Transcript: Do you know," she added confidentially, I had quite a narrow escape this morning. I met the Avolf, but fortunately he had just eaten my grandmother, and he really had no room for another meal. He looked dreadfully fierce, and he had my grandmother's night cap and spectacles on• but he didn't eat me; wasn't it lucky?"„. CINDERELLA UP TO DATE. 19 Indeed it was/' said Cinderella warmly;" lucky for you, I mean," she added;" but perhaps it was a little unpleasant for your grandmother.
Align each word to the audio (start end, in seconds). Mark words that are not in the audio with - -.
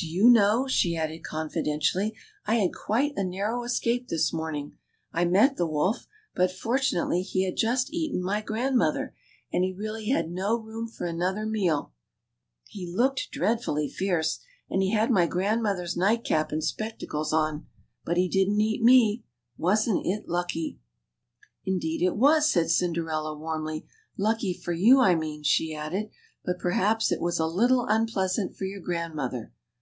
Do 0.00 0.06
you 0.06 0.30
know," 0.30 0.68
she 0.68 0.96
added 0.96 1.24
confidentially, 1.24 2.14
I 2.46 2.54
had 2.54 2.72
quite 2.72 3.14
a 3.16 3.24
narrow 3.24 3.64
escape 3.64 4.06
this 4.06 4.32
morning. 4.32 4.78
I 5.12 5.24
met 5.24 5.56
the 5.56 5.66
Avolf, 5.66 6.06
but 6.36 6.52
fortunately 6.52 7.22
he 7.22 7.44
had 7.44 7.56
just 7.56 7.92
eaten 7.92 8.22
my 8.22 8.40
grandmother, 8.40 9.12
and 9.52 9.64
he 9.64 9.72
really 9.72 10.06
had 10.08 10.30
no 10.30 10.56
room 10.56 10.86
for 10.86 11.04
another 11.04 11.44
meal. 11.46 11.92
He 12.68 12.86
looked 12.86 13.32
dreadfully 13.32 13.88
fierce, 13.88 14.38
and 14.70 14.82
he 14.84 14.92
had 14.92 15.10
my 15.10 15.26
grandmother's 15.26 15.96
night 15.96 16.22
cap 16.22 16.52
and 16.52 16.62
spectacles 16.62 17.32
on• 17.32 17.62
but 18.04 18.16
he 18.16 18.28
didn't 18.28 18.60
eat 18.60 18.80
me; 18.84 19.24
wasn't 19.56 20.06
it 20.06 20.28
lucky?"„. 20.28 20.78
CINDERELLA 21.64 21.64
UP 21.64 21.64
TO 21.64 21.70
DATE. 21.72 21.72
19 21.72 21.74
Indeed 21.74 22.06
it 22.06 22.16
was/' 22.16 22.48
said 22.52 22.70
Cinderella 22.70 23.36
warmly;" 23.36 23.84
lucky 24.16 24.54
for 24.54 24.72
you, 24.72 25.00
I 25.00 25.16
mean," 25.16 25.42
she 25.42 25.74
added;" 25.74 26.10
but 26.44 26.60
perhaps 26.60 27.10
it 27.10 27.20
was 27.20 27.40
a 27.40 27.46
little 27.46 27.84
unpleasant 27.86 28.54
for 28.54 28.64
your 28.64 28.80
grandmother. 28.80 29.52